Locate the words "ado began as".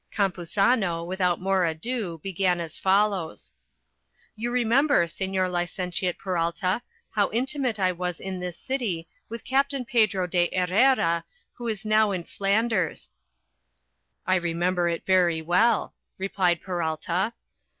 1.63-2.79